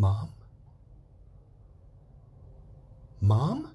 [0.00, 0.32] Mom?
[3.20, 3.68] Mom?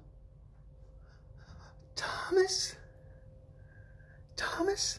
[1.94, 2.74] Thomas?
[4.34, 4.98] Thomas?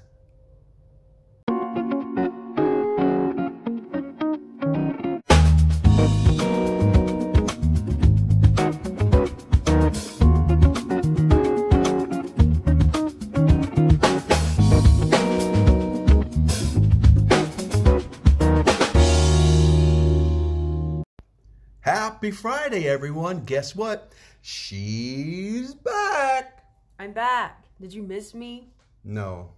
[22.28, 23.46] Happy Friday, everyone.
[23.46, 24.12] Guess what?
[24.42, 26.62] She's back.
[27.00, 27.64] I'm back.
[27.80, 28.68] Did you miss me?
[29.06, 29.52] No,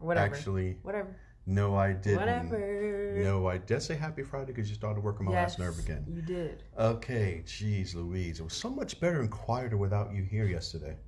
[0.00, 0.36] whatever.
[0.36, 1.16] actually, Whatever.
[1.46, 2.18] no, I didn't.
[2.18, 3.14] Whatever.
[3.24, 6.04] No, I did say happy Friday because you started working my last nerve again.
[6.06, 6.62] You did.
[6.78, 8.38] Okay, jeez Louise.
[8.38, 10.98] It was so much better and quieter without you here yesterday.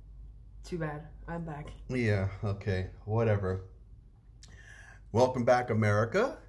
[0.65, 1.03] Too bad.
[1.27, 1.67] I'm back.
[1.89, 3.65] Yeah, okay, whatever.
[5.11, 6.39] Welcome back, America.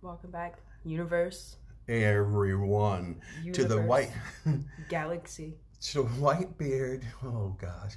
[0.00, 0.60] Welcome back.
[0.84, 1.56] Universe.
[1.88, 3.20] Everyone.
[3.52, 4.10] To the white
[4.88, 5.54] Galaxy.
[5.82, 7.04] to the white beard.
[7.24, 7.96] Oh gosh.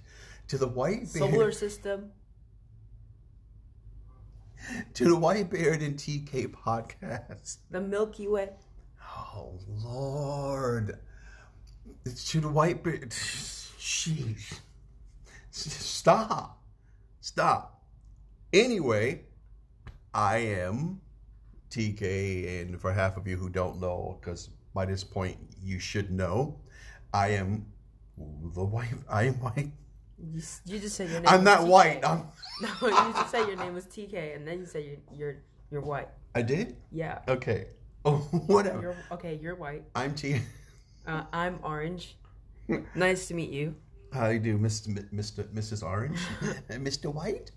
[0.49, 1.31] To the white beard.
[1.31, 2.11] Solar system.
[4.93, 7.57] to the white beard and TK podcast.
[7.69, 8.49] The Milky Way.
[9.33, 10.99] Oh Lord.
[12.05, 13.09] It's to the white beard.
[13.11, 14.59] Jeez.
[15.51, 16.61] Stop.
[17.21, 17.83] Stop.
[18.51, 19.23] Anyway,
[20.13, 21.01] I am
[21.71, 26.11] TK, and for half of you who don't know, because by this point you should
[26.11, 26.59] know,
[27.13, 27.66] I am
[28.17, 28.94] the white.
[29.09, 29.72] I am white.
[30.17, 31.27] You, you just said your name.
[31.30, 31.67] I'm not TK.
[31.67, 32.05] white.
[32.05, 32.23] I'm.
[32.61, 35.35] No, you just said your name was TK, and then you said you're you're,
[35.72, 36.09] you're white.
[36.33, 36.77] I did.
[36.91, 37.19] Yeah.
[37.27, 37.67] Okay.
[38.07, 38.81] Oh, whatever.
[38.81, 39.39] You're okay.
[39.41, 39.83] You're white.
[39.95, 40.39] I'm T.
[41.07, 42.17] Uh, I'm orange.
[42.95, 43.73] nice to meet you.
[44.13, 44.95] How do you do, Mr.
[44.95, 45.44] M- Mr.
[45.55, 45.81] Mrs.
[45.83, 46.19] Orange,
[46.69, 47.11] Mr.
[47.11, 47.50] White?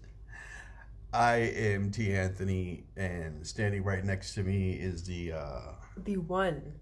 [1.13, 2.13] I am T.
[2.13, 5.33] Anthony, and standing right next to me is the.
[5.33, 5.61] uh
[6.05, 6.75] The one,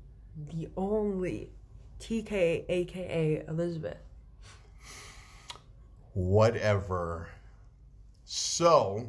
[0.51, 1.51] the only,
[2.01, 3.99] TK, aka Elizabeth.
[6.15, 7.29] whatever.
[8.25, 9.09] So,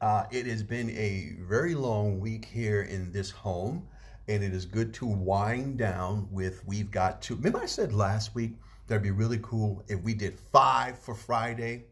[0.00, 3.86] uh, it has been a very long week here in this home,
[4.28, 6.64] and it is good to wind down with.
[6.66, 7.34] We've got to.
[7.34, 8.52] Remember, I said last week
[8.86, 11.84] that'd be really cool if we did five for Friday.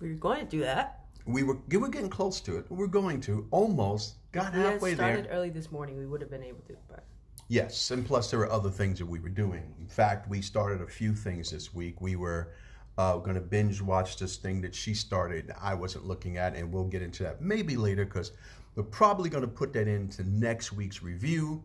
[0.00, 1.04] We were going to do that.
[1.26, 2.66] We were we were getting close to it.
[2.70, 6.30] We're going to almost got If we halfway started early this morning, we would have
[6.30, 6.76] been able to.
[6.88, 7.04] But
[7.48, 9.74] Yes, and plus there were other things that we were doing.
[9.80, 12.00] In fact, we started a few things this week.
[12.00, 12.52] We were
[12.96, 15.52] uh, going to binge watch this thing that she started.
[15.60, 18.30] I wasn't looking at, and we'll get into that maybe later because
[18.76, 21.64] we're probably going to put that into next week's review.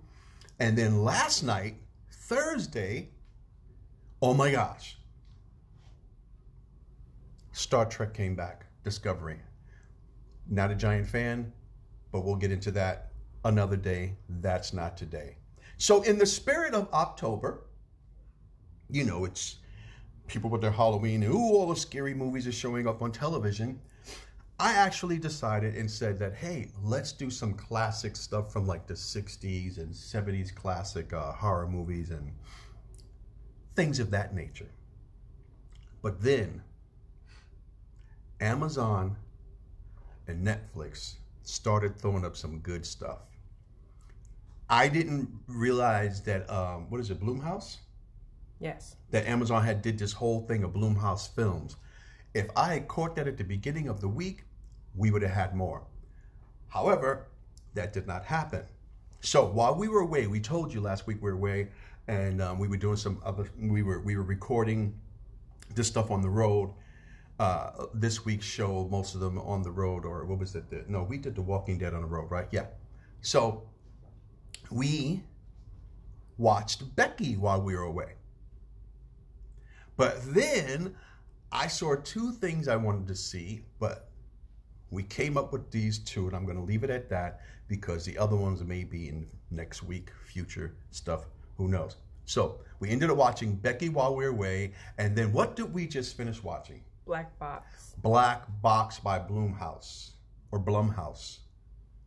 [0.60, 1.76] And then last night,
[2.10, 3.10] Thursday,
[4.24, 4.98] oh my gosh,
[7.56, 9.40] Star Trek came back, Discovery.
[10.50, 11.54] Not a giant fan,
[12.12, 13.14] but we'll get into that
[13.46, 14.18] another day.
[14.42, 15.38] That's not today.
[15.78, 17.62] So, in the spirit of October,
[18.90, 19.60] you know, it's
[20.28, 23.80] people with their Halloween, ooh, all the scary movies are showing up on television.
[24.60, 28.96] I actually decided and said that, hey, let's do some classic stuff from like the
[28.96, 32.34] 60s and 70s classic uh, horror movies and
[33.76, 34.70] things of that nature.
[36.02, 36.62] But then,
[38.42, 39.16] Amazon
[40.28, 43.20] and Netflix started throwing up some good stuff.
[44.70, 47.78] I didn't realize that um, what is it, Blumhouse?
[48.60, 51.76] yes, That Amazon had did this whole thing of Blumhouse films.
[52.34, 54.44] If I had caught that at the beginning of the week,
[54.96, 55.84] we would have had more.
[56.70, 57.28] However,
[57.76, 58.64] that did not happen.
[59.22, 61.70] So while we were away, we told you last week we were away,
[62.08, 63.50] and um, we were doing some other.
[63.60, 64.94] We were we were recording
[65.74, 66.72] this stuff on the road.
[67.38, 70.70] Uh, this week's show, most of them on the road, or what was it?
[70.70, 72.48] The, no, we did The Walking Dead on the road, right?
[72.52, 72.68] Yeah.
[73.22, 73.64] So
[74.72, 75.22] we
[76.38, 78.14] watched Becky while we were away.
[79.98, 80.96] But then
[81.52, 84.10] I saw two things I wanted to see, but
[84.90, 88.06] we came up with these two, and I'm going to leave it at that because
[88.06, 91.26] the other ones may be in next week, future stuff.
[91.58, 91.98] Who knows?
[92.26, 95.88] So we ended up watching Becky while we were away, and then what did we
[95.88, 96.82] just finish watching?
[97.06, 97.96] Black Box.
[98.02, 100.12] Black Box by Bloomhouse
[100.52, 101.40] or Blumhouse,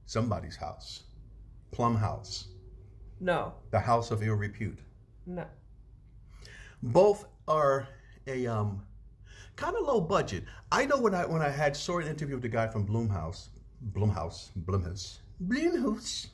[0.07, 1.05] somebody's house,
[1.73, 2.47] Plumhouse,
[3.21, 4.79] No, the house of ill repute.
[5.27, 5.45] no.
[6.83, 7.89] both are
[8.27, 8.83] a um
[9.57, 10.45] kind of low budget.
[10.73, 13.49] I know when I when I had saw an interview with the guy from Bloomhouse,
[13.93, 16.29] Bloomhouse, Bloomhouse, Bloomhouse,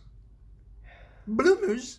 [1.29, 1.99] Bloomers.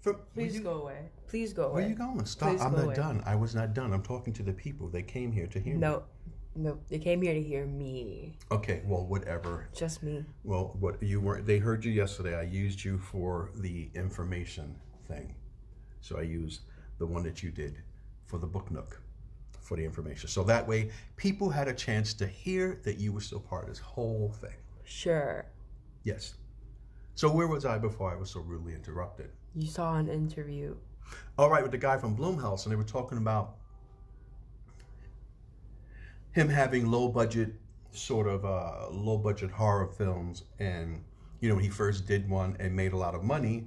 [0.00, 1.10] From Please you, go away.
[1.28, 1.72] Please go away.
[1.72, 1.90] Where away.
[1.90, 2.24] you going?
[2.24, 2.50] Stop!
[2.50, 2.94] Please I'm go not away.
[2.94, 3.22] done.
[3.26, 3.92] I was not done.
[3.92, 4.88] I'm talking to the people.
[4.88, 5.80] They came here to hear me.
[5.80, 6.04] No,
[6.56, 6.82] Nope.
[6.88, 8.34] They came here to hear me.
[8.50, 9.68] Okay, well, whatever.
[9.74, 10.24] Just me.
[10.42, 12.36] Well, what you weren't, they heard you yesterday.
[12.36, 14.74] I used you for the information
[15.06, 15.34] thing.
[16.00, 16.62] So I used
[16.98, 17.78] the one that you did
[18.26, 19.00] for the book nook
[19.60, 20.28] for the information.
[20.28, 23.68] So that way, people had a chance to hear that you were still part of
[23.70, 24.56] this whole thing.
[24.84, 25.46] Sure.
[26.02, 26.34] Yes.
[27.14, 29.30] So where was I before I was so rudely interrupted?
[29.54, 30.76] You saw an interview.
[31.36, 33.56] All right, with the guy from Blumhouse, and they were talking about
[36.32, 37.54] him having low budget,
[37.90, 40.44] sort of uh, low budget horror films.
[40.60, 41.02] And,
[41.40, 43.66] you know, when he first did one and made a lot of money,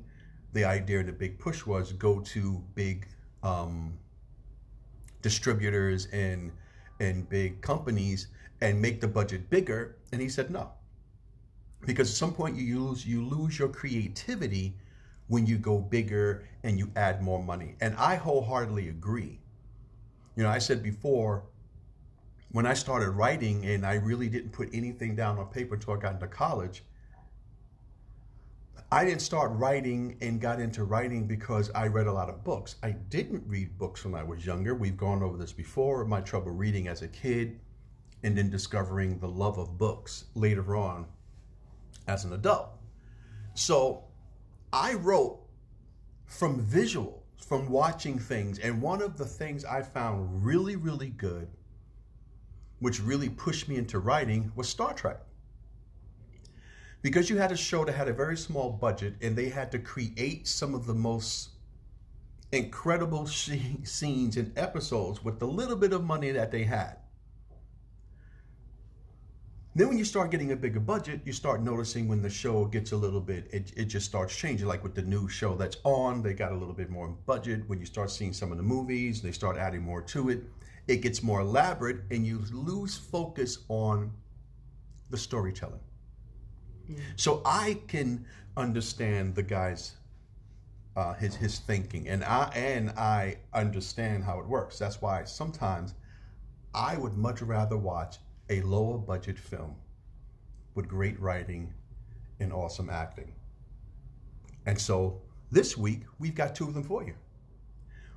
[0.54, 3.08] the idea and the big push was go to big
[3.42, 3.98] um,
[5.22, 6.52] distributors and
[7.00, 8.28] and big companies
[8.62, 9.98] and make the budget bigger.
[10.12, 10.72] And he said no,
[11.86, 14.76] because at some point you lose you lose your creativity
[15.28, 17.76] when you go bigger and you add more money.
[17.82, 19.40] And I wholeheartedly agree.
[20.36, 21.46] You know, I said before
[22.52, 25.98] when I started writing and I really didn't put anything down on paper until I
[25.98, 26.84] got into college.
[28.92, 32.76] I didn't start writing and got into writing because I read a lot of books.
[32.84, 34.76] I didn't read books when I was younger.
[34.76, 37.60] We've gone over this before, my trouble reading as a kid,
[38.22, 41.08] and then discovering the love of books later on
[42.08, 42.70] as an adult.
[43.56, 44.04] So
[44.74, 45.40] I wrote
[46.26, 48.60] from visual, from watching things.
[48.60, 51.48] And one of the things I found really, really good,
[52.80, 55.20] which really pushed me into writing, was Star Trek
[57.04, 59.78] because you had a show that had a very small budget and they had to
[59.78, 61.50] create some of the most
[62.52, 63.28] incredible
[63.84, 66.98] scenes and episodes with the little bit of money that they had.
[69.76, 72.92] Then when you start getting a bigger budget, you start noticing when the show gets
[72.92, 74.68] a little bit, it, it just starts changing.
[74.68, 77.68] Like with the new show that's on, they got a little bit more budget.
[77.68, 80.44] When you start seeing some of the movies, they start adding more to it.
[80.88, 84.12] It gets more elaborate and you lose focus on
[85.10, 85.80] the storytelling.
[87.16, 89.94] So I can understand the guy's
[90.96, 94.78] uh, his his thinking, and I and I understand how it works.
[94.78, 95.96] That's why sometimes
[96.76, 98.18] I would much rather watch
[98.50, 99.76] a lower budget film
[100.76, 101.74] with great writing
[102.40, 103.34] and awesome acting.
[104.66, 107.14] And so this week we've got two of them for you.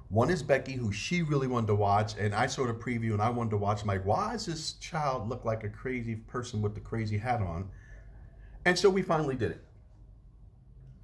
[0.09, 3.21] One is Becky, who she really wanted to watch, and I sort of preview and
[3.21, 3.83] I wanted to watch.
[3.83, 7.41] I'm like, why does this child look like a crazy person with the crazy hat
[7.41, 7.69] on?
[8.65, 9.65] And so we finally did it.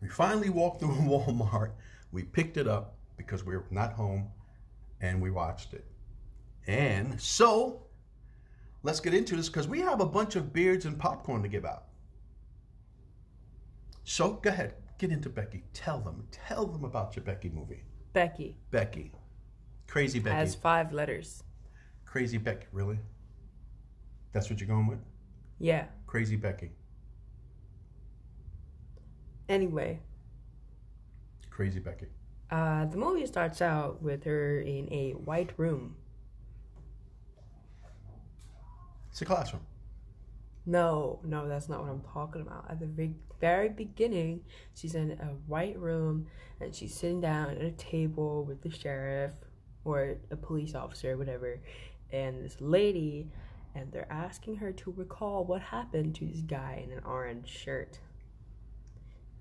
[0.00, 1.72] We finally walked through Walmart.
[2.12, 4.28] We picked it up because we were not home
[5.00, 5.84] and we watched it.
[6.66, 7.81] And so
[8.82, 11.64] let's get into this because we have a bunch of beards and popcorn to give
[11.64, 11.84] out.
[14.05, 15.64] So go ahead, get into Becky.
[15.73, 17.84] Tell them, tell them about your Becky movie.
[18.12, 18.56] Becky.
[18.70, 19.12] Becky.
[19.87, 20.37] Crazy Becky.
[20.37, 21.44] Has five letters.
[22.05, 22.99] Crazy Becky, really?
[24.32, 24.99] That's what you're going with?
[25.58, 25.84] Yeah.
[26.06, 26.73] Crazy Becky.
[29.49, 30.00] Anyway.
[31.50, 32.06] Crazy Becky.
[32.50, 35.96] Uh, the movie starts out with her in a white room.
[39.12, 39.62] It's a classroom.
[40.67, 42.67] No, no, that's not what I'm talking about.
[42.69, 44.41] At the very, very beginning,
[44.75, 46.26] she's in a white room
[46.61, 49.32] and she's sitting down at a table with the sheriff
[49.85, 51.61] or a police officer, whatever,
[52.12, 53.29] and this lady,
[53.75, 57.99] and they're asking her to recall what happened to this guy in an orange shirt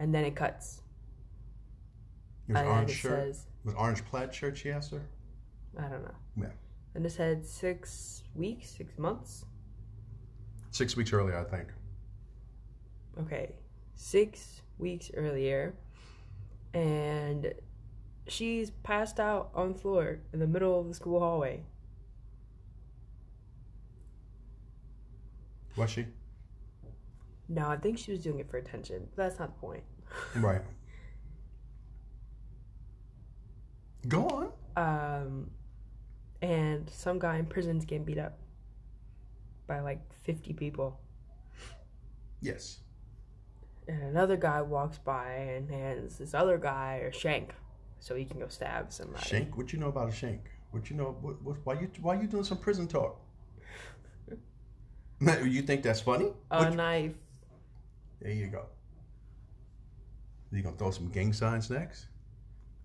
[0.01, 0.81] and then it cuts.
[2.49, 3.35] It was orange shirt.
[3.35, 5.03] Says, was orange plaid shirt she asked her?
[5.77, 6.15] I don't know.
[6.35, 6.47] Yeah.
[6.95, 9.45] And it said six weeks, six months.
[10.71, 11.67] Six weeks earlier, I think.
[13.19, 13.51] Okay,
[13.95, 15.73] six weeks earlier,
[16.73, 17.53] and
[18.27, 21.63] she's passed out on the floor in the middle of the school hallway.
[25.75, 26.05] Was she?
[27.49, 29.07] No, I think she was doing it for attention.
[29.15, 29.83] But that's not the point.
[30.35, 30.61] Right.
[34.07, 34.51] Go on.
[34.75, 35.49] Um,
[36.41, 38.37] and some guy in prison's getting beat up
[39.67, 40.99] by like 50 people.
[42.41, 42.79] Yes.
[43.87, 47.53] And another guy walks by and hands this other guy a shank
[47.99, 49.27] so he can go stab somebody.
[49.27, 49.57] Shank?
[49.57, 50.49] What you know about a shank?
[50.71, 51.17] What you know?
[51.21, 53.19] What, what, why you why you doing some prison talk?
[55.43, 56.31] you think that's funny?
[56.49, 57.13] A what knife.
[58.21, 58.65] There you go.
[60.51, 62.07] You gonna throw some gang signs next?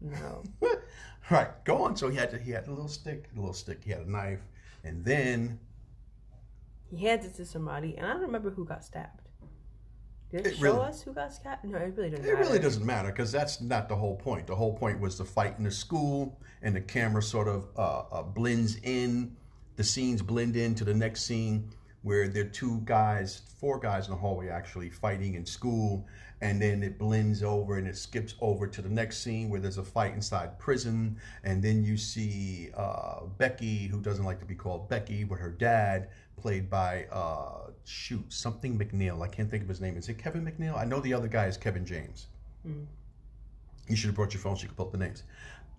[0.01, 0.43] No.
[1.31, 1.97] right, go on.
[1.97, 3.83] So he had to, he had a little stick, a little stick.
[3.83, 4.41] He had a knife,
[4.85, 5.59] and then
[6.97, 9.23] he hands it to somebody, and I don't remember who got stabbed.
[10.31, 11.65] Did it, it show really, us who got stabbed?
[11.65, 12.25] No, it really doesn't.
[12.25, 12.37] It matter.
[12.37, 14.47] really doesn't matter because that's not the whole point.
[14.47, 18.03] The whole point was the fight in the school, and the camera sort of uh,
[18.11, 19.37] uh, blends in
[19.77, 21.71] the scenes blend into the next scene
[22.07, 26.07] where there are two guys, four guys in the hallway actually fighting in school,
[26.41, 29.79] and then it blends over and it skips over to the next scene where there's
[29.79, 34.55] a fight inside prison, and then you see uh, Becky, who doesn't like to be
[34.55, 36.09] called Becky, but her dad,
[36.47, 39.21] played by uh, shoot something McNeil.
[39.21, 39.97] I can't think of his name.
[39.97, 40.79] Is it Kevin McNeil?
[40.79, 42.29] I know the other guy is Kevin James.
[43.89, 45.25] You should have brought your phone so you could pull up the names.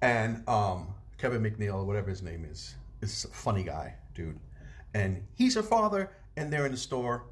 [0.02, 4.38] And um, Kevin McNeil, whatever his name is, is a funny guy, dude.
[4.94, 7.24] And he's her father, and they're in the store.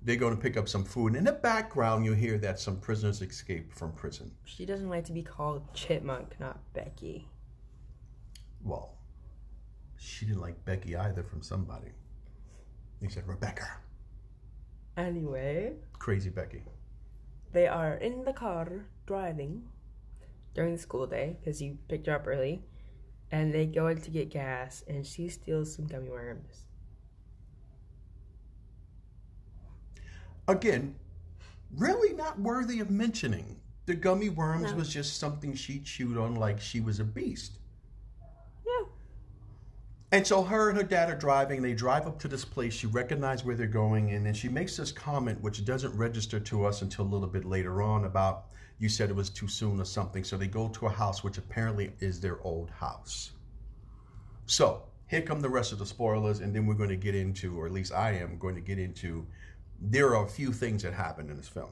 [0.00, 1.08] They're going to pick up some food.
[1.08, 4.30] And in the background, you hear that some prisoners escape from prison.
[4.46, 7.28] She doesn't like to be called Chipmunk, not Becky.
[8.62, 8.94] Well,
[9.98, 11.92] she didn't like Becky either from somebody.
[13.00, 13.66] He said, Rebecca.
[14.96, 16.62] Anyway, Crazy Becky.
[17.52, 19.62] they are in the car driving
[20.54, 22.62] during the school day because you picked her up early,
[23.30, 26.64] and they go in to get gas, and she steals some gummy worms.
[30.46, 30.94] Again,
[31.76, 33.60] really not worthy of mentioning.
[33.86, 34.76] The gummy worms No.
[34.76, 37.58] was just something she chewed on like she was a beast.
[40.14, 41.60] And so her and her dad are driving.
[41.60, 42.72] They drive up to this place.
[42.72, 46.64] She recognizes where they're going, and then she makes this comment, which doesn't register to
[46.66, 48.44] us until a little bit later on about
[48.78, 50.22] you said it was too soon or something.
[50.22, 53.32] So they go to a house which apparently is their old house.
[54.46, 57.58] So here come the rest of the spoilers, and then we're going to get into,
[57.58, 59.26] or at least I am going to get into.
[59.80, 61.70] There are a few things that happen in this film.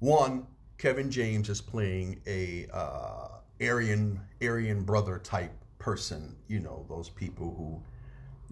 [0.00, 3.28] One, Kevin James is playing a uh,
[3.60, 5.52] Aryan Aryan brother type
[5.88, 6.36] person.
[6.48, 7.82] You know those people who,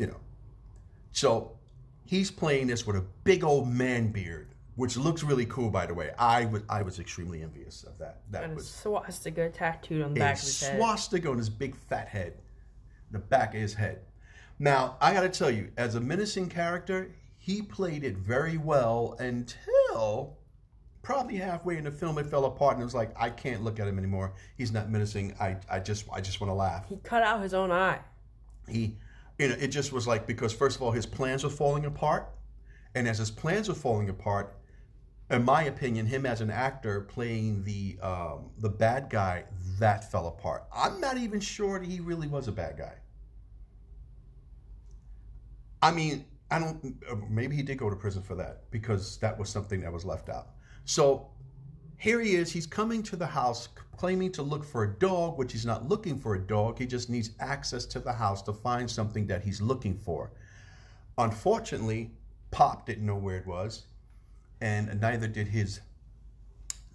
[0.01, 0.21] you know.
[1.13, 1.53] So
[2.05, 5.71] he's playing this with a big old man beard, which looks really cool.
[5.71, 8.23] By the way, I was I was extremely envious of that.
[8.31, 10.79] That And a was swastika tattooed on the back of his head.
[10.79, 12.35] swastika on his big fat head,
[13.11, 14.01] the back of his head.
[14.59, 19.15] Now, I got to tell you, as a menacing character, he played it very well
[19.19, 20.39] until
[21.07, 23.79] probably halfway in the film it fell apart and it was like, I can't look
[23.79, 24.33] at him anymore.
[24.59, 25.37] He's not menacing.
[25.39, 26.89] I, I just I just want to laugh.
[26.89, 28.01] He cut out his own eye.
[28.69, 28.97] He
[29.39, 32.29] you know, it just was like because first of all his plans were falling apart,
[32.97, 34.59] and as his plans were falling apart,
[35.31, 39.45] in my opinion, him as an actor playing the um, the bad guy,
[39.79, 40.65] that fell apart.
[40.75, 42.95] I'm not even sure that he really was a bad guy.
[45.81, 47.31] I mean, I don't.
[47.31, 50.29] Maybe he did go to prison for that because that was something that was left
[50.29, 50.56] out.
[50.87, 51.29] So
[51.99, 52.51] here he is.
[52.51, 56.19] He's coming to the house claiming to look for a dog, which he's not looking
[56.19, 56.79] for a dog.
[56.79, 60.31] He just needs access to the house to find something that he's looking for.
[61.19, 62.11] Unfortunately,
[62.51, 63.87] Pop didn't know where it was,
[64.61, 65.81] and neither did his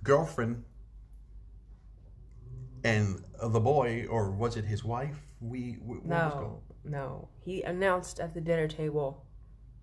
[0.03, 0.63] girlfriend
[2.83, 5.17] and the boy, or was it his wife?
[5.41, 7.27] We, we what was going- No, no.
[7.43, 9.25] He announced at the dinner table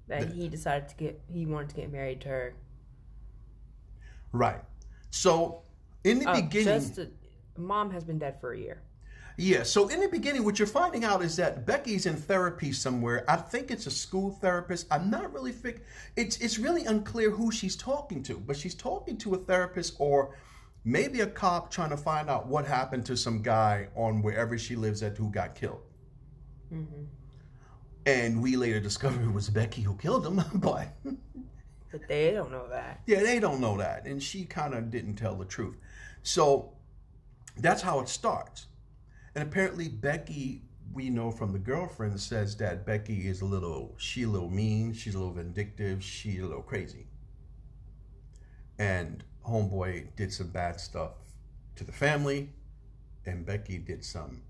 [0.06, 2.54] that he decided to get he wanted to get married to her.
[4.32, 4.60] Right.
[5.10, 5.62] So
[6.04, 7.00] in the Oh, beginning, just
[7.56, 8.82] mom has been dead for a year.
[9.40, 13.24] Yeah, so in the beginning, what you're finding out is that Becky's in therapy somewhere.
[13.28, 14.88] I think it's a school therapist.
[14.90, 15.82] I'm not really fig-
[16.16, 20.36] it's it's really unclear who she's talking to, but she's talking to a therapist or
[20.84, 24.74] maybe a cop trying to find out what happened to some guy on wherever she
[24.74, 25.82] lives at who got killed.
[26.72, 27.04] Mm-hmm.
[28.06, 30.88] And we later discovered it was Becky who killed him, but
[31.90, 33.00] But they don't know that.
[33.06, 34.06] yeah, they don't know that.
[34.06, 35.76] And she kind of didn't tell the truth.
[36.22, 36.72] So
[37.56, 38.66] that's how it starts.
[39.34, 44.24] And apparently, Becky, we know from the girlfriend, says that Becky is a little, she
[44.24, 47.06] a little mean, she's a little vindictive, she's a little crazy.
[48.78, 51.12] And Homeboy did some bad stuff
[51.76, 52.50] to the family,
[53.26, 54.42] and Becky did some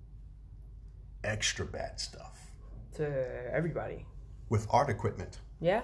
[1.25, 2.51] extra bad stuff
[2.97, 3.07] To
[3.53, 4.07] everybody.
[4.49, 5.83] with art equipment, Yeah.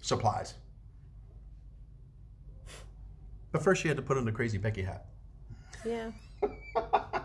[0.00, 0.54] supplies.
[3.54, 5.06] But first, she had to put on the crazy Becky hat.
[5.86, 6.10] Yeah.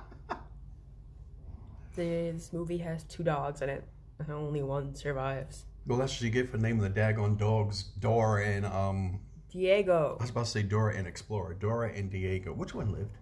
[1.96, 3.84] this movie has two dogs in it,
[4.20, 5.66] and only one survives.
[5.88, 9.22] Well, that's what you get for naming the daggone dogs Dora and um.
[9.52, 10.18] Diego.
[10.20, 11.56] I was about to say Dora and Explorer.
[11.56, 12.54] Dora and Diego.
[12.54, 13.18] Which one lived?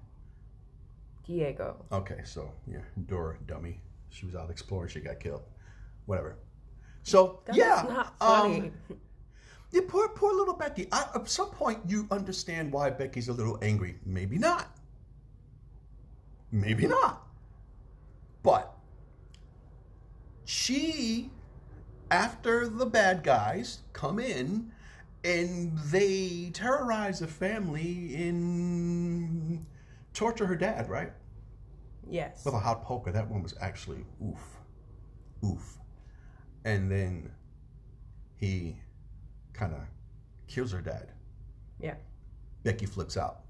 [1.26, 1.86] Diego.
[1.94, 3.80] Okay, so yeah, Dora, dummy.
[4.10, 4.90] She was out exploring.
[4.90, 5.44] She got killed.
[6.08, 6.40] Whatever.
[7.04, 8.72] So That's yeah, not um, funny.
[9.72, 10.88] yeah, poor poor little Becky.
[10.92, 13.98] I, at some point, you understand why Becky's a little angry.
[14.06, 14.68] Maybe not.
[16.52, 17.28] Maybe not.
[18.44, 18.74] But
[20.46, 21.30] she,
[22.10, 24.72] after the bad guys come in
[25.24, 29.66] and they terrorize the family and
[30.14, 31.12] torture her dad, right?
[32.10, 32.46] yes.
[32.46, 33.12] With a hot poker.
[33.12, 34.58] That one was actually oof.
[35.44, 35.78] oof.
[36.66, 37.32] And then
[38.38, 38.78] he
[39.58, 39.80] kind of
[40.48, 41.12] kills her dad.
[41.80, 41.96] Yeah.
[42.64, 43.42] Becky flips out.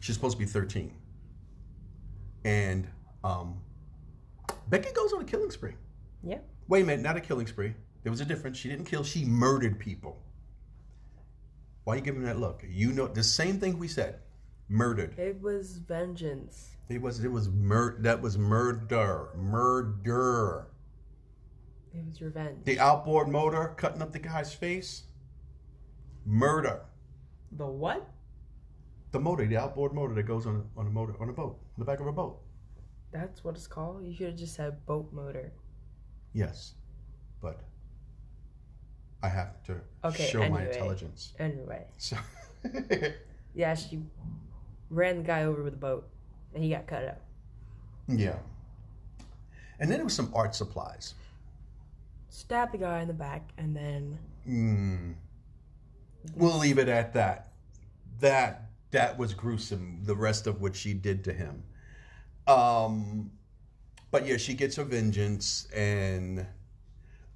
[0.00, 0.92] She's supposed to be 13.
[2.44, 2.86] And
[3.24, 3.60] um,
[4.68, 5.74] Becky goes on a killing spree.
[6.22, 6.38] Yeah.
[6.68, 7.74] Wait a minute, not a killing spree.
[8.02, 8.56] There was a difference.
[8.58, 10.22] She didn't kill, she murdered people.
[11.84, 12.64] Why are you giving me that look?
[12.68, 14.18] You know the same thing we said.
[14.68, 15.16] Murdered.
[15.18, 16.70] It was vengeance.
[16.88, 19.28] It was it was mur that was murder.
[19.36, 20.66] Murder.
[21.96, 22.64] It was revenge.
[22.64, 25.04] The outboard motor cutting up the guy's face.
[26.26, 26.80] Murder.
[27.52, 28.06] The what?
[29.12, 31.78] The motor, the outboard motor that goes on on a motor on a boat, on
[31.78, 32.38] the back of a boat.
[33.12, 34.04] That's what it's called?
[34.04, 35.52] You should have just said boat motor.
[36.34, 36.74] Yes,
[37.40, 37.60] but
[39.22, 40.66] I have to Okay, show my anyway.
[40.66, 41.32] intelligence.
[41.38, 41.86] Anyway.
[41.96, 42.16] So,
[43.54, 44.02] Yeah, she
[44.90, 46.06] ran the guy over with a boat
[46.54, 47.20] and he got cut up.
[48.08, 48.36] yeah.
[49.78, 51.14] And then it was some art supplies.
[52.36, 55.14] Stabbed the guy in the back and then Mm.
[56.34, 57.52] We'll leave it at that.
[58.20, 60.00] That that was gruesome.
[60.04, 61.62] The rest of what she did to him.
[62.46, 63.30] Um,
[64.10, 66.46] but yeah, she gets her vengeance, and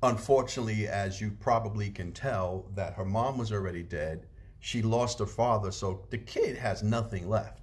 [0.02, 4.26] unfortunately, as you probably can tell, that her mom was already dead.
[4.61, 7.60] She lost her father, so the kid has nothing left.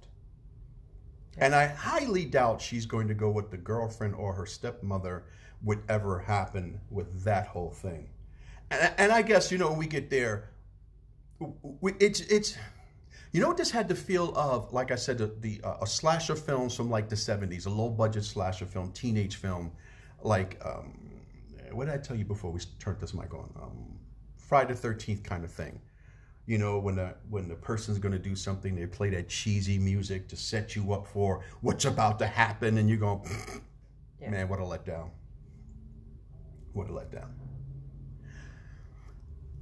[1.40, 5.24] And I highly doubt she's going to go with the girlfriend or her stepmother,
[5.62, 8.08] whatever happen with that whole thing.
[8.70, 10.50] And, and I guess you know when we get there,
[11.82, 12.56] it's it's
[13.32, 15.86] you know what this had the feel of like I said the, the uh, a
[15.86, 19.70] slasher films from like the seventies, a low budget slasher film, teenage film,
[20.22, 20.92] like um,
[21.72, 23.50] what did I tell you before we turned this mic on?
[23.60, 23.98] Um,
[24.36, 25.80] Friday the Thirteenth kind of thing.
[26.48, 29.78] You know when the when the person's going to do something, they play that cheesy
[29.78, 33.20] music to set you up for what's about to happen, and you're going,
[34.20, 34.30] Yeah.
[34.30, 35.10] man, what a letdown!
[36.72, 37.28] What a letdown!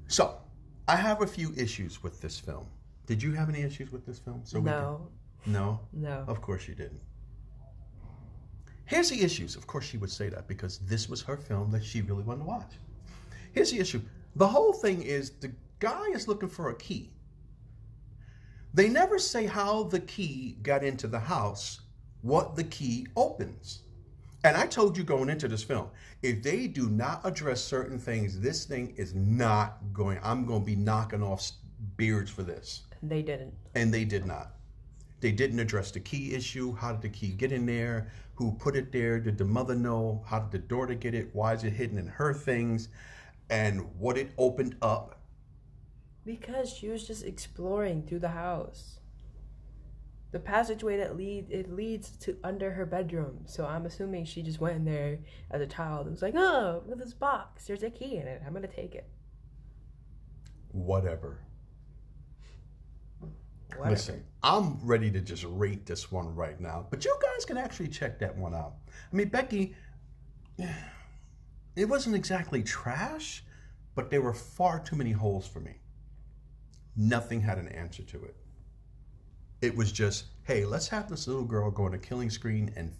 [0.06, 0.38] So,
[0.86, 2.68] I have a few issues with this film.
[3.06, 4.42] Did you have any issues with this film?
[4.44, 5.10] So no,
[5.42, 5.80] can- no.
[5.92, 6.24] no.
[6.28, 7.00] Of course you didn't.
[8.84, 9.56] Here's the issues.
[9.56, 12.44] Of course she would say that because this was her film that she really wanted
[12.44, 12.74] to watch.
[13.50, 14.00] Here's the issue.
[14.36, 17.12] The whole thing is the guy is looking for a key.
[18.74, 21.80] They never say how the key got into the house,
[22.22, 23.82] what the key opens.
[24.44, 25.88] And I told you going into this film,
[26.22, 30.18] if they do not address certain things, this thing is not going.
[30.22, 31.50] I'm going to be knocking off
[31.96, 33.54] beards for this They didn't.
[33.74, 34.52] and they did not.
[35.20, 36.74] They didn't address the key issue.
[36.76, 38.12] How did the key get in there?
[38.34, 39.18] Who put it there?
[39.18, 40.22] Did the mother know?
[40.26, 41.30] How did the daughter get it?
[41.32, 42.88] Why is it hidden in her things?
[43.48, 45.15] And what it opened up?
[46.26, 48.98] Because she was just exploring through the house.
[50.32, 53.44] The passageway that lead it leads to under her bedroom.
[53.46, 55.20] So I'm assuming she just went in there
[55.52, 57.66] as a child and was like, "Oh, look at this box.
[57.66, 58.42] There's a key in it.
[58.44, 59.08] I'm gonna take it."
[60.72, 61.38] Whatever.
[63.68, 63.90] Whatever.
[63.90, 67.88] Listen, I'm ready to just rate this one right now, but you guys can actually
[67.88, 68.74] check that one out.
[69.12, 69.76] I mean, Becky,
[71.76, 73.44] it wasn't exactly trash,
[73.94, 75.76] but there were far too many holes for me.
[76.96, 78.36] Nothing had an answer to it.
[79.60, 82.92] It was just, hey, let's have this little girl go on a killing screen and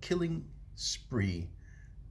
[0.00, 1.48] killing spree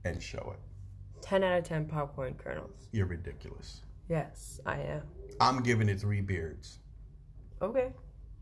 [0.04, 1.22] and show it.
[1.22, 2.88] Ten out of ten popcorn kernels.
[2.92, 3.80] You're ridiculous.
[4.08, 5.02] Yes, I am.
[5.40, 6.78] I'm giving it three beards.
[7.62, 7.92] Okay.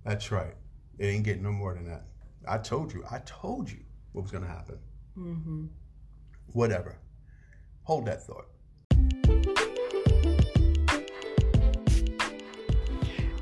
[0.05, 0.55] That's right.
[0.99, 2.05] It ain't getting no more than that.
[2.49, 3.05] I told you.
[3.11, 3.79] I told you
[4.13, 4.79] what was going to happen.
[5.17, 5.67] Mm-hmm.
[6.49, 6.99] Whatever.
[7.85, 8.49] Hold that thought.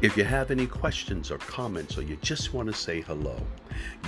[0.02, 3.36] If you have any questions or comments or you just want to say hello,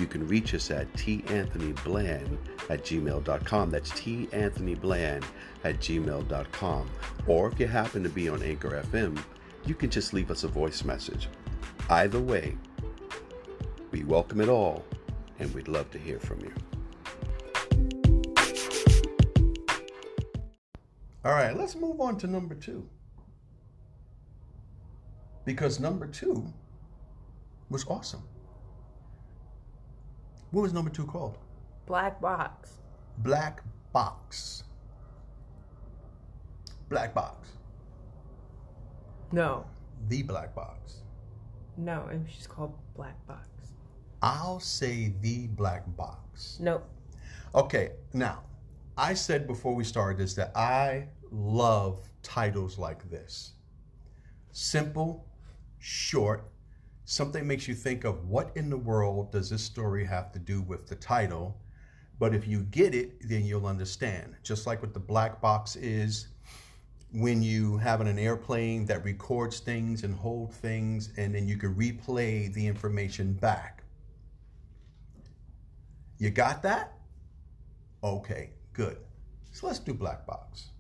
[0.00, 2.38] you can reach us at tanthonybland
[2.70, 3.70] at gmail.com.
[3.70, 5.22] That's tanthonybland
[5.64, 6.90] at gmail.com.
[7.26, 9.22] Or if you happen to be on Anchor FM,
[9.66, 11.28] you can just leave us a voice message.
[11.90, 12.56] Either way,
[13.90, 14.86] we welcome it all
[15.40, 16.54] and we'd love to hear from you.
[21.22, 22.88] All right, let's move on to number two.
[25.44, 26.46] Because number two
[27.68, 28.22] was awesome.
[30.50, 31.38] What was number two called?
[31.86, 32.78] Black box.
[33.18, 34.64] Black Box.
[36.88, 37.48] Black Box.
[39.32, 39.64] No,
[40.08, 41.02] The Black Box.
[41.76, 43.48] no, it was just called black box.
[44.20, 46.58] I'll say The Black Box.
[46.60, 46.86] Nope.
[47.54, 48.42] Okay, now,
[48.96, 53.54] I said before we started this that I love titles like this
[54.52, 55.26] simple,
[55.82, 56.48] short,
[57.04, 60.62] something makes you think of what in the world does this story have to do
[60.62, 61.60] with the title,
[62.18, 64.36] But if you get it, then you'll understand.
[64.44, 66.28] Just like what the black box is
[67.12, 71.74] when you have an airplane that records things and hold things, and then you can
[71.74, 73.82] replay the information back.
[76.18, 76.92] You got that?
[78.04, 78.98] Okay, good.
[79.50, 80.71] So let's do black box.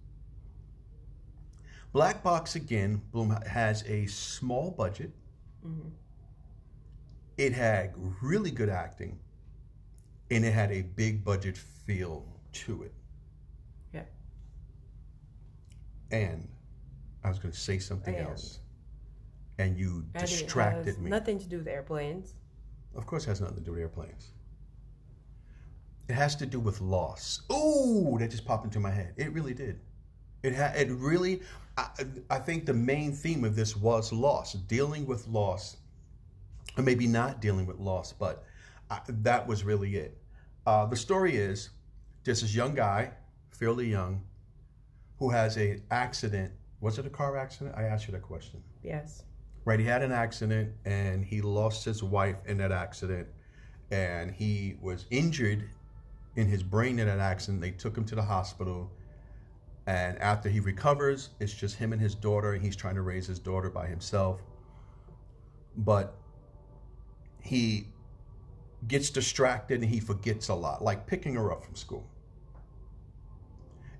[1.92, 5.12] Black box again, Bloom has a small budget.
[5.66, 5.88] Mm-hmm.
[7.36, 9.18] It had really good acting,
[10.30, 12.94] and it had a big budget feel to it.
[13.92, 14.02] Yeah.
[16.10, 16.48] And
[17.24, 18.28] I was going to say something And.
[18.28, 18.60] else,
[19.58, 21.10] and you And it distracted has me.
[21.10, 22.34] Nothing to do with airplanes.
[22.94, 24.32] Of course, it has nothing to do with airplanes.
[26.08, 27.42] It has to do with loss.
[27.48, 29.14] Oh, that just popped into my head.
[29.16, 29.80] It really did.
[30.42, 31.42] It ha- It really.
[31.76, 31.88] I,
[32.30, 35.76] I think the main theme of this was loss, dealing with loss,
[36.76, 38.44] or maybe not dealing with loss, but
[38.90, 40.18] I, that was really it.
[40.66, 41.70] Uh, the story is
[42.24, 43.12] there's this young guy,
[43.50, 44.22] fairly young,
[45.18, 46.52] who has an accident.
[46.80, 47.74] Was it a car accident?
[47.76, 48.62] I asked you that question.
[48.82, 49.24] Yes.
[49.64, 53.28] Right, he had an accident and he lost his wife in that accident,
[53.90, 55.68] and he was injured
[56.36, 57.60] in his brain in that accident.
[57.60, 58.90] They took him to the hospital,
[59.86, 63.26] and after he recovers, it's just him and his daughter, and he's trying to raise
[63.26, 64.40] his daughter by himself.
[65.76, 66.14] But
[67.40, 67.88] he
[68.86, 72.08] gets distracted and he forgets a lot, like picking her up from school.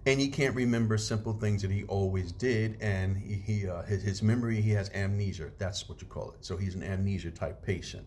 [0.05, 4.03] And he can't remember simple things that he always did, and he, he uh, his,
[4.03, 5.51] his memory he has amnesia.
[5.59, 6.45] That's what you call it.
[6.45, 8.07] So he's an amnesia type patient,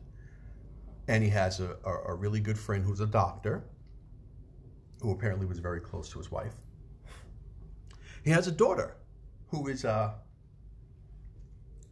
[1.07, 3.63] and he has a, a, a really good friend who's a doctor,
[5.01, 6.53] who apparently was very close to his wife.
[8.25, 8.97] He has a daughter,
[9.49, 10.13] who is uh,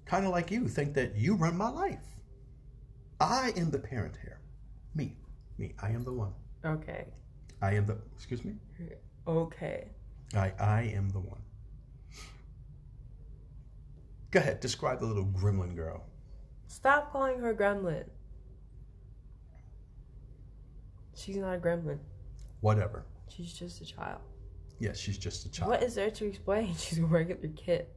[0.06, 2.04] kind of like you, think that you run my life.
[3.20, 4.40] I am the parent here,
[4.96, 5.16] me,
[5.60, 5.76] me.
[5.80, 6.34] I am the one.
[6.66, 7.06] Okay.
[7.62, 8.00] I am the.
[8.16, 8.56] Excuse me.
[9.28, 9.90] Okay.
[10.36, 11.42] I I am the one.
[14.32, 16.04] Go ahead, describe the little gremlin girl.
[16.68, 18.06] Stop calling her gremlin.
[21.16, 22.00] She's not a gremlin.
[22.62, 23.06] Whatever.
[23.30, 24.22] She's just a child.
[24.80, 25.72] Yes, she's just a child.
[25.72, 26.76] What is there to explain?
[26.78, 27.88] She's a regular kid.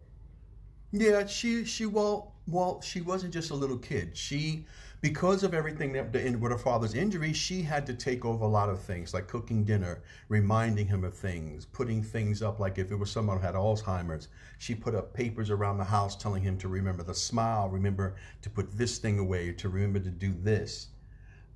[0.92, 4.16] Yeah, she she well well she wasn't just a little kid.
[4.16, 4.66] She
[5.00, 8.48] because of everything that the, with her father's injury, she had to take over a
[8.48, 12.58] lot of things like cooking dinner, reminding him of things, putting things up.
[12.60, 16.16] Like if it was someone who had Alzheimer's, she put up papers around the house
[16.16, 20.10] telling him to remember the smile, remember to put this thing away, to remember to
[20.10, 20.88] do this.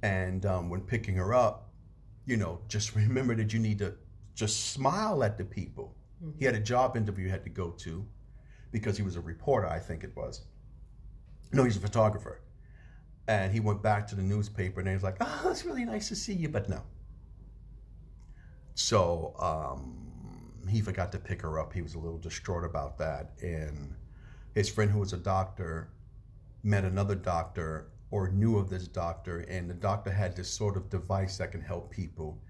[0.02, 1.70] And um, when picking her up,
[2.26, 3.94] you know, just remember that you need to
[4.40, 5.94] just smile at the people.
[6.38, 8.07] He had a job interview he had to go to
[8.72, 10.42] because he was a reporter, I think it was.
[11.53, 12.40] No, he's a photographer.
[13.29, 16.09] And he went back to the newspaper and he was like, oh, it's really nice
[16.09, 16.83] to see you, but no.
[18.74, 21.74] So um, he forgot to pick her up.
[21.74, 23.33] He was a little distraught about that.
[23.42, 23.94] And
[24.55, 25.90] his friend, who was a doctor,
[26.62, 29.40] met another doctor or knew of this doctor.
[29.40, 32.40] And the doctor had this sort of device that can help people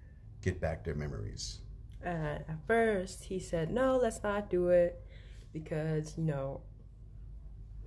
[0.40, 1.58] get back their memories.
[2.02, 5.02] And at first, he said, no, let's not do it
[5.52, 6.62] because, you know,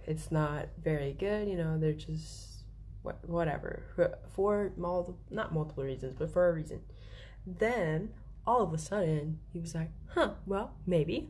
[0.06, 1.48] it's not very good.
[1.48, 2.66] You know, they're just
[3.02, 6.82] what, whatever for, for multiple, not multiple reasons, but for a reason.
[7.46, 8.10] Then
[8.46, 11.30] all of a sudden, he was like, huh, well, maybe,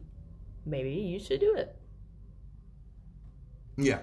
[0.65, 1.75] maybe you should do it.
[3.77, 3.99] Yeah.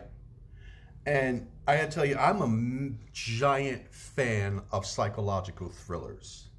[1.06, 6.49] And I gotta tell you, I'm a m- giant fan of psychological thrillers.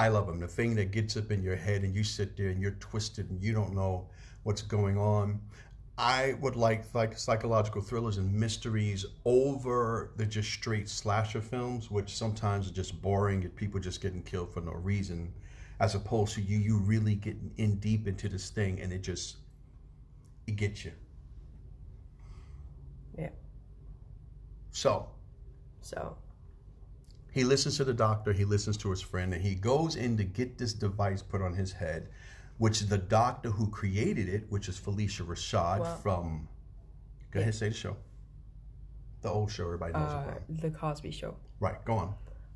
[0.00, 0.40] I love them.
[0.40, 3.28] The thing that gets up in your head and you sit there and you're twisted
[3.28, 4.08] and you don't know
[4.44, 5.42] what's going on.
[5.98, 12.16] I would like like psychological thrillers and mysteries over the just straight slasher films, which
[12.16, 15.34] sometimes are just boring and people just getting killed for no reason,
[15.80, 19.36] as opposed to you you really getting in deep into this thing and it just
[20.46, 20.92] it gets you.
[23.18, 23.28] Yeah.
[24.70, 25.10] So
[25.82, 26.16] So,
[27.32, 30.24] he listens to the doctor, he listens to his friend, and he goes in to
[30.24, 32.08] get this device put on his head,
[32.58, 36.48] which the doctor who created it, which is Phylicia Rashad Well- from.
[37.30, 37.96] Go ahead, say the show.
[39.22, 41.36] The old show everybody knows uh, it The Cosby Show.
[41.60, 42.14] Right, go on.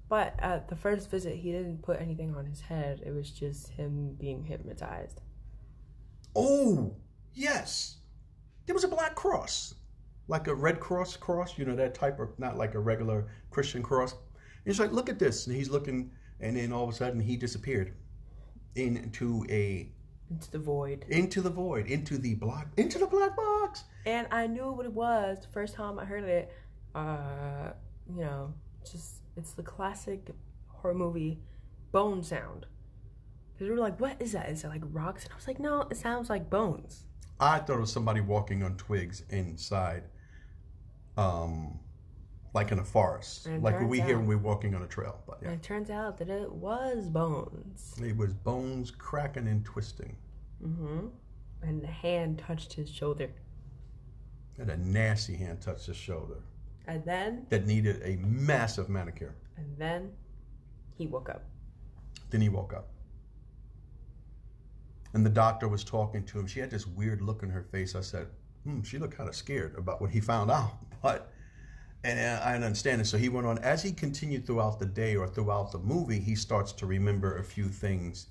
[0.09, 3.03] But at the first visit, he didn't put anything on his head.
[3.05, 5.21] It was just him being hypnotized.
[6.35, 6.95] Oh,
[7.35, 7.99] yes.
[8.67, 9.75] There was a black cross,
[10.29, 13.83] like a red cross cross, you know, that type of, not like a regular Christian
[13.83, 14.15] cross.
[14.65, 15.47] He's like, look at this.
[15.47, 17.95] And he's looking, and then all of a sudden he disappeared
[18.75, 19.89] into a
[20.31, 21.05] Into the void.
[21.09, 23.85] into the void, into the black, into the black box.
[24.07, 26.51] And I knew what it was the first time I heard it.
[26.95, 27.73] Uh,
[28.09, 28.53] you know,
[28.91, 30.31] just it's the classic
[30.69, 31.41] horror movie
[31.93, 32.67] bone sound.
[33.53, 34.49] Because we were like, what is that?
[34.51, 35.25] Is it like rocks?
[35.25, 37.05] And I was like, no, it sounds like bones.
[37.39, 40.05] I thought it was somebody walking on twigs inside,
[41.17, 41.79] um,
[42.55, 45.19] like in a forest, like what we hear when we're walking on a trail.
[45.27, 47.95] But yeah, it turns out that it was bones.
[48.03, 50.17] it was bones cracking and twisting,
[50.65, 51.09] Mm-hmm.
[51.63, 53.29] And the hand touched his shoulder.
[54.59, 56.43] and a nasty hand touched his shoulder
[56.87, 59.35] And then, that needed a massive manicure.
[59.57, 60.13] and then
[60.97, 61.43] he woke up.
[62.31, 62.89] Then he woke up.
[65.13, 66.47] And the doctor was talking to him.
[66.47, 67.95] She had this weird look in her face.
[67.95, 68.27] I said,
[68.65, 70.71] hmm, she looked kind of scared about what he found out.
[71.03, 71.34] But,
[72.05, 73.07] and I understand it.
[73.07, 73.59] So he went on.
[73.59, 77.45] As he continued throughout the day or throughout the movie, he starts to remember a
[77.45, 78.27] few things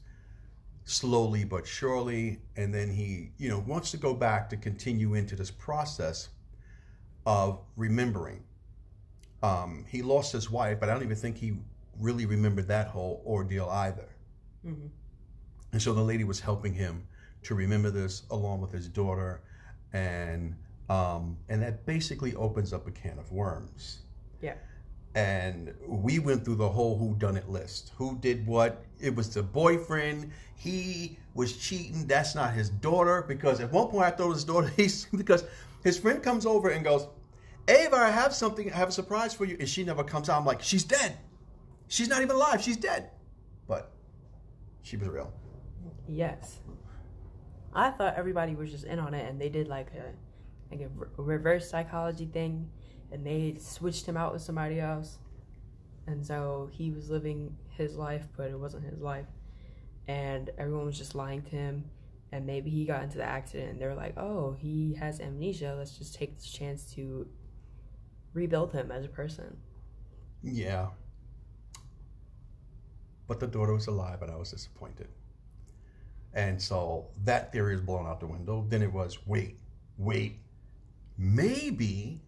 [0.85, 2.39] slowly but surely.
[2.55, 6.29] And then he, you know, wants to go back to continue into this process
[7.25, 8.43] of remembering.
[9.41, 11.57] Um, he lost his wife, but I don't even think he
[11.99, 14.09] really remembered that whole ordeal either.
[14.63, 14.87] hmm
[15.71, 17.07] And so the lady was helping him
[17.43, 19.41] to remember this along with his daughter,
[19.91, 20.55] and
[20.89, 23.99] um, and that basically opens up a can of worms.
[24.41, 24.55] Yeah.
[25.15, 27.91] And we went through the whole who done it list.
[27.97, 28.83] Who did what?
[28.99, 30.31] It was the boyfriend.
[30.55, 32.07] He was cheating.
[32.07, 34.67] That's not his daughter because at one point I thought his daughter.
[34.75, 35.45] He's because
[35.83, 37.07] his friend comes over and goes,
[37.67, 39.55] Ava, I have something, I have a surprise for you.
[39.59, 40.39] And she never comes out.
[40.39, 41.17] I'm like, she's dead.
[41.87, 42.61] She's not even alive.
[42.61, 43.11] She's dead.
[43.67, 43.91] But
[44.81, 45.31] she was real.
[46.07, 46.59] Yes.
[47.73, 50.13] I thought everybody was just in on it, and they did like a
[50.73, 52.69] like a re- reverse psychology thing,
[53.11, 55.19] and they switched him out with somebody else,
[56.07, 59.27] and so he was living his life, but it wasn't his life,
[60.07, 61.85] and everyone was just lying to him,
[62.31, 65.75] and maybe he got into the accident, and they were like, "Oh, he has amnesia.
[65.77, 67.27] Let's just take this chance to
[68.33, 69.57] rebuild him as a person."
[70.41, 70.89] Yeah.
[73.27, 75.07] But the daughter was alive, and I was disappointed.
[76.33, 78.65] And so that theory is blown out the window.
[78.67, 79.59] Then it was wait,
[79.97, 80.39] wait,
[81.17, 82.21] maybe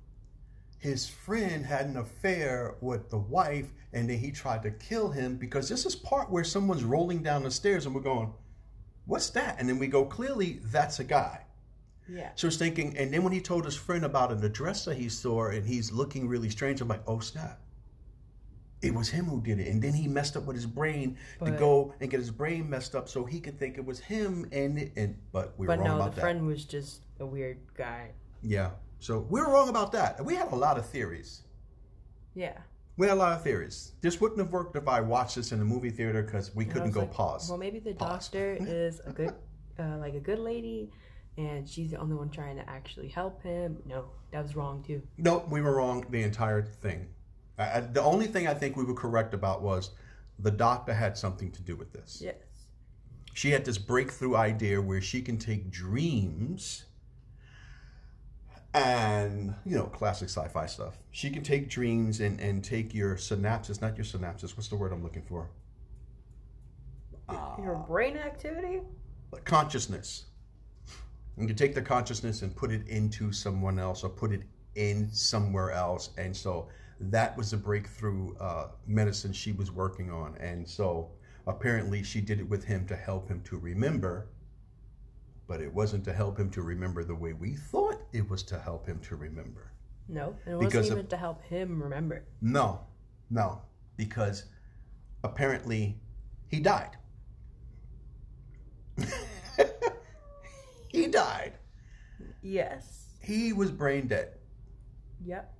[0.79, 5.37] his friend had an affair with the wife, and then he tried to kill him
[5.37, 8.31] because this is part where someone's rolling down the stairs, and we're going,
[9.05, 9.55] what's that?
[9.59, 11.41] And then we go, clearly, that's a guy.
[12.07, 12.29] Yeah.
[12.35, 14.95] So I was thinking, and then when he told his friend about an address that
[14.95, 17.59] he saw and he's looking really strange, I'm like, oh snap.
[18.81, 19.67] It was him who did it.
[19.69, 22.93] And then he messed up with his brain to go and get his brain messed
[22.93, 25.87] up so he could think it was him and and but we were But wrong
[25.87, 26.21] no, the about that.
[26.21, 28.11] friend was just a weird guy.
[28.45, 28.71] Yeah.
[28.99, 30.23] So we were wrong about that.
[30.23, 31.41] We had a lot of theories.
[32.33, 32.57] Yeah.
[32.97, 33.91] We had a lot of theories.
[34.01, 36.73] This wouldn't have worked if I watched this in the movie theater because we And
[36.73, 37.49] couldn't go like, pause.
[37.49, 38.29] Well, maybe the Pause.
[38.29, 39.33] doctor is a good,
[39.79, 40.91] uh, like a good lady,
[41.37, 43.77] and she's the only one trying to actually help him.
[43.85, 45.01] No, that was wrong too.
[45.17, 47.07] Nope, we were wrong the entire thing.
[47.57, 49.91] I, I- the only thing I think we were correct about was
[50.39, 52.21] the doctor had something to do with this.
[52.23, 52.35] Yes.
[53.33, 56.84] She had this breakthrough idea where she can take dreams
[58.75, 60.97] and, you know, classic sci fi stuff.
[61.11, 64.91] She can take dreams and, and take your synapses, not your synapses, what's the word
[64.91, 65.49] I'm looking for?
[67.57, 68.81] Your brain activity.
[69.45, 70.25] consciousness.
[71.37, 74.43] You can take the consciousness and put it into someone else or put it
[74.75, 76.09] in somewhere else.
[76.17, 76.67] And so
[76.99, 80.35] that was the breakthrough uh, medicine she was working on.
[80.39, 81.11] And so
[81.47, 84.27] apparently she did it with him to help him to remember,
[85.47, 88.59] but it wasn't to help him to remember the way we thought it was to
[88.59, 89.71] help him to remember.
[90.07, 92.23] No, and it Because wasn't of- even to help him remember.
[92.41, 92.81] No,
[93.29, 93.61] no,
[93.97, 94.45] because
[95.23, 95.97] apparently
[96.47, 96.91] he died.
[100.89, 101.53] he died.
[102.41, 103.09] Yes.
[103.21, 104.33] He was brain dead.
[105.25, 105.51] Yep.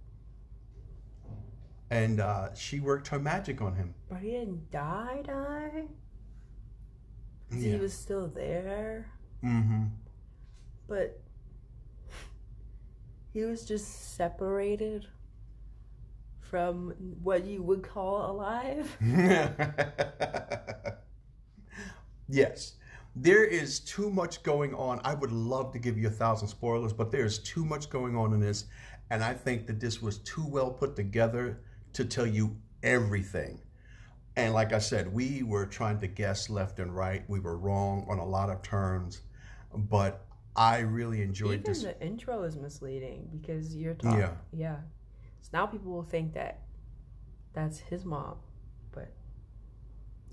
[1.89, 3.93] And uh, she worked her magic on him.
[4.09, 5.21] But he didn't die.
[5.25, 5.83] Die.
[7.51, 7.71] Yeah.
[7.73, 9.11] He was still there,
[9.45, 9.83] Mm-hmm.
[10.87, 11.21] but
[13.31, 15.07] he was just separated
[16.39, 18.97] from what you would call alive.
[22.29, 22.75] yes.
[23.15, 24.99] There is too much going on.
[25.03, 28.33] I would love to give you a thousand spoilers, but there's too much going on
[28.33, 28.65] in this.
[29.09, 31.61] And I think that this was too well put together
[31.93, 33.61] to tell you everything.
[34.35, 37.23] And like I said, we were trying to guess left and right.
[37.29, 39.21] We were wrong on a lot of terms,
[39.77, 41.83] but I really enjoyed Even this.
[41.83, 44.19] the intro is misleading because you're talking.
[44.19, 44.31] Yeah.
[44.53, 44.75] Yeah.
[45.41, 46.61] So now people will think that
[47.53, 48.37] that's his mom,
[48.91, 49.11] but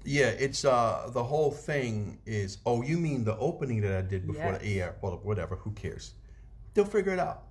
[0.04, 4.26] Yeah, it's uh the whole thing is oh you mean the opening that I did
[4.26, 4.76] before the Yes.
[4.76, 6.14] yeah well whatever who cares
[6.74, 7.42] they'll figure it out.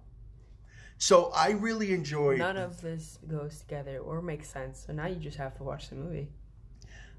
[0.97, 4.84] So I really enjoyed none of this goes together or makes sense.
[4.86, 6.30] So now you just have to watch the movie.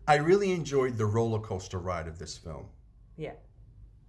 [0.07, 2.67] I really enjoyed the roller coaster ride of this film.
[3.17, 3.35] Yeah.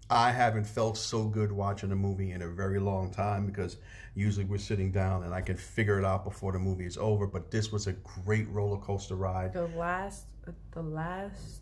[0.10, 3.78] I haven't felt so good watching a movie in a very long time because
[4.16, 7.26] usually we're sitting down and I can figure it out before the movie is over.
[7.26, 9.54] But this was a great roller coaster ride.
[9.54, 10.26] The last,
[10.72, 11.62] the last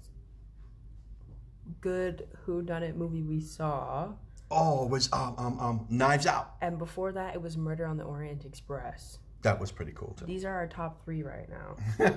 [1.80, 4.10] good Who Done It movie we saw,
[4.54, 6.56] Oh, it was um, um, um, Knives Out.
[6.60, 9.18] and before that it was Murder on the Orient Express.
[9.44, 10.26] That was pretty cool too.
[10.26, 12.12] These are our top three right now.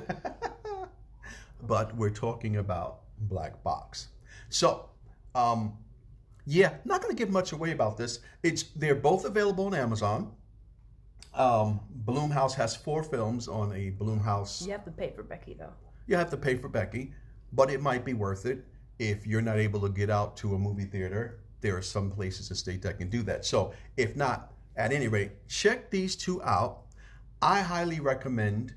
[1.63, 4.09] but we're talking about Black Box.
[4.49, 4.89] So,
[5.37, 5.75] um,
[6.47, 8.21] yeah, not going to give much away about this.
[8.43, 10.33] It's they're both available on Amazon.
[11.35, 14.65] Um, Blumhouse has four films on a Blumhouse.
[14.65, 15.73] You have to pay for Becky though.
[16.07, 17.13] You have to pay for Becky,
[17.53, 18.65] but it might be worth it
[18.99, 21.41] if you're not able to get out to a movie theater.
[21.61, 23.47] There are some places in the state that can do that.
[23.47, 26.83] So, if not, at any rate, check these two out.
[27.41, 28.75] I highly recommend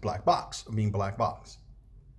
[0.00, 0.64] Black Box.
[0.68, 1.58] I mean, Black Box.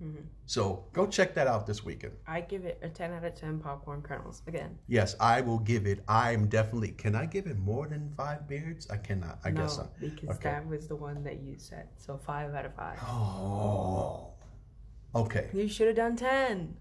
[0.02, 0.22] Mm-hmm.
[0.46, 2.14] So go check that out this weekend.
[2.28, 4.78] I give it a ten out of ten popcorn kernels again.
[4.88, 6.04] Yes, I will give it.
[6.08, 6.92] I'm definitely.
[6.92, 8.88] Can I give it more than five beards?
[8.92, 9.40] I cannot.
[9.44, 9.90] I no, guess so.
[10.00, 10.50] because Okay.
[10.50, 11.88] that was the one that you said.
[11.98, 13.00] So five out of five.
[13.02, 14.34] Oh.
[15.16, 15.48] Okay.
[15.54, 16.76] You should have done ten.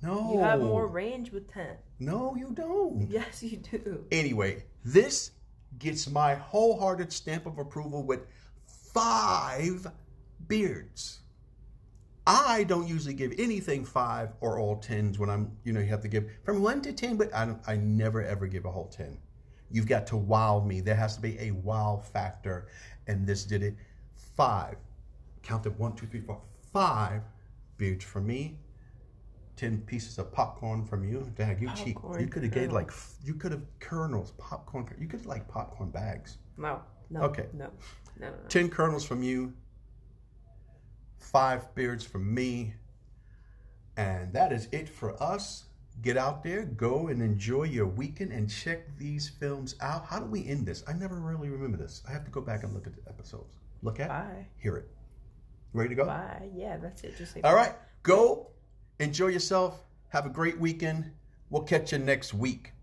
[0.00, 0.32] No.
[0.34, 1.76] You have more range with ten.
[1.98, 3.08] No, you don't.
[3.10, 4.04] Yes, you do.
[4.12, 5.32] Anyway, this
[5.78, 8.20] gets my wholehearted stamp of approval with
[8.92, 9.86] five
[10.46, 11.20] beards.
[12.26, 16.00] I don't usually give anything five or all tens when I'm, you know, you have
[16.02, 18.88] to give from one to ten, but I don't, I never ever give a whole
[18.88, 19.18] ten.
[19.70, 20.80] You've got to wow me.
[20.80, 22.68] There has to be a wow factor,
[23.06, 23.74] and this did it.
[24.36, 24.76] Five,
[25.42, 26.40] Count counted one, two, three, four,
[26.72, 27.22] five
[27.76, 28.56] beards for me.
[29.56, 31.30] Ten pieces of popcorn from you.
[31.36, 31.96] Dad, you cheap.
[31.96, 32.90] Popcorn You could have gave like
[33.22, 34.86] you could have kernels, popcorn.
[34.98, 36.38] You could have like popcorn bags.
[36.56, 36.80] No.
[37.10, 37.20] No.
[37.22, 37.46] Okay.
[37.52, 37.66] No.
[38.18, 38.28] No.
[38.28, 38.48] no, no.
[38.48, 39.52] 10 kernels from you,
[41.18, 42.74] five beards from me.
[43.96, 45.64] And that is it for us.
[46.02, 50.04] Get out there, go and enjoy your weekend and check these films out.
[50.06, 50.82] How do we end this?
[50.88, 52.02] I never really remember this.
[52.08, 53.54] I have to go back and look at the episodes.
[53.82, 54.46] Look at it, Bye.
[54.56, 54.88] hear it.
[55.72, 56.06] Ready to go?
[56.06, 56.48] Bye.
[56.54, 57.16] Yeah, that's it.
[57.16, 58.48] Just All right, go,
[58.98, 61.12] enjoy yourself, have a great weekend.
[61.48, 62.73] We'll catch you next week.